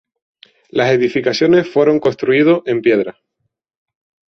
Las 0.69 0.89
edificaciones 0.93 1.69
fueron 1.69 1.99
construido 1.99 2.63
en 2.65 2.81
piedra. 2.81 3.19